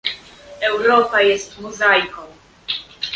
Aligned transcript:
Europa 0.61 1.21
jest 1.21 1.59
mozaiką 1.61 2.21